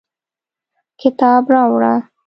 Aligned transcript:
کتاب 1.01 1.43
راوړه 1.53 1.93